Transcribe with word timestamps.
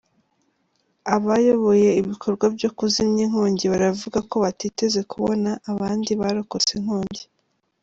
Abayoboye 1.15 1.89
ibikorwa 2.01 2.45
byo 2.55 2.69
kuzimya 2.77 3.21
inkongi 3.27 3.65
baravuga 3.73 4.19
ko 4.29 4.35
batiteze 4.43 4.99
kubona 5.11 5.49
abandi 5.71 6.11
barokotse 6.21 6.71
inkongi. 6.79 7.23